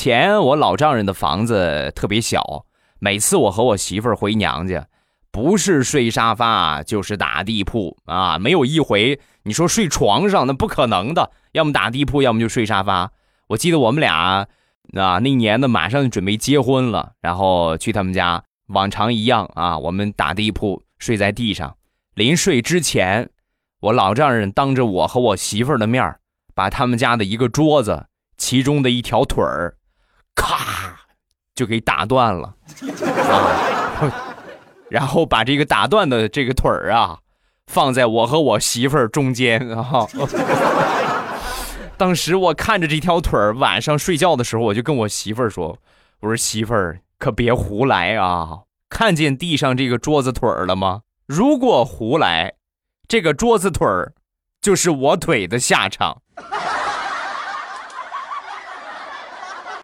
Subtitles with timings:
[0.00, 2.66] 前我老丈人的房子特别小，
[3.00, 4.86] 每次我和我媳妇儿回娘家，
[5.32, 13.10] 不是睡沙发就是打地铺啊，没有一回你说睡床上那不可能的，要么打地铺，要么就睡沙发。
[13.48, 14.46] 我记得我们俩
[14.94, 21.74] 啊，那年呢马上就准备结婚了，然后去他们家，往常一样啊，我们打地铺睡在地上。
[22.14, 23.30] 临睡之前，
[23.80, 26.14] 我老丈人当着我和我媳妇儿的面
[26.54, 28.06] 把他们家的一个桌子
[28.36, 29.74] 其中的一条腿儿，
[30.38, 30.96] 咔
[31.54, 32.54] 就给打断了，
[33.28, 34.10] 啊，
[34.88, 37.18] 然后把这个打断的这个腿儿啊，
[37.66, 40.06] 放在我和我媳妇儿中间啊。
[41.98, 45.76] 当时我看着这条腿儿，晚上睡觉的时候，我就跟我媳妇儿说
[46.22, 48.60] ：“我说媳妇儿，可别胡来啊！
[48.88, 51.02] 看见地上这个桌子腿儿了吗？
[51.26, 52.54] 如果胡来，
[53.08, 54.14] 这个桌子腿儿
[54.62, 56.22] 就是我腿的下场。”